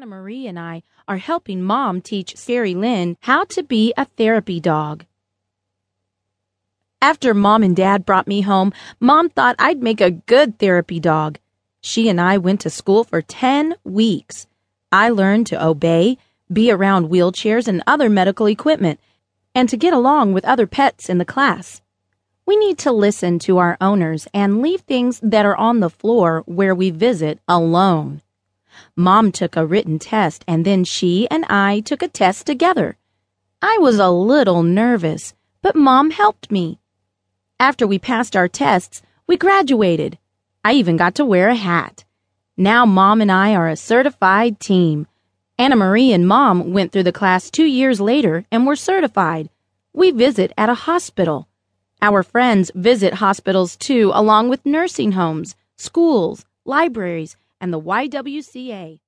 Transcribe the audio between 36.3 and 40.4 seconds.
me. After we passed our tests, we graduated.